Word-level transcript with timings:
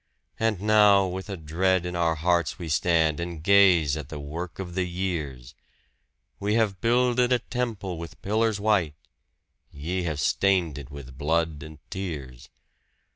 And 0.39 0.59
now 0.61 1.05
with 1.05 1.29
a 1.29 1.37
dread 1.37 1.85
in 1.85 1.95
our 1.95 2.15
hearts 2.15 2.57
we 2.57 2.69
stand 2.69 3.19
and 3.19 3.43
gaze 3.43 3.95
at 3.95 4.09
the 4.09 4.19
work 4.19 4.57
of 4.57 4.73
the 4.73 4.85
years 4.87 5.53
We 6.39 6.55
have 6.55 6.81
builded 6.81 7.31
a 7.31 7.37
temple 7.37 7.99
with 7.99 8.19
pillars 8.23 8.59
white, 8.59 8.95
ye 9.71 10.01
have 10.05 10.19
stained 10.19 10.79
it 10.79 10.89
with 10.89 11.19
blood 11.19 11.61
and 11.61 11.77
tears! 11.91 12.49